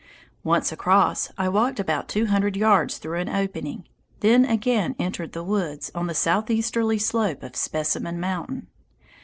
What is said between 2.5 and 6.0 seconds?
yards through an opening, then again entered the woods,